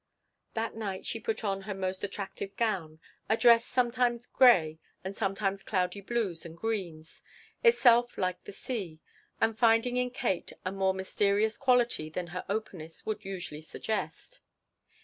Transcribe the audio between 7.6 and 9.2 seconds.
itself like the sea,